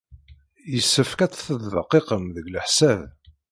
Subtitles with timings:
[0.73, 3.01] Yessefk ad tettdeqqiqem deg leḥsab.